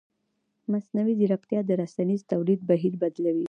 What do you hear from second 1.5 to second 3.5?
د رسنیز تولید بهیر بدلوي.